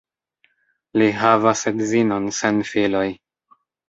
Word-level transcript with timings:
Li 1.01 1.09
havas 1.19 1.61
edzinon 1.71 2.25
sen 2.39 2.63
filoj. 2.71 3.05